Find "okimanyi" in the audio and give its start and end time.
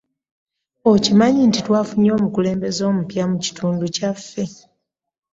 0.91-1.41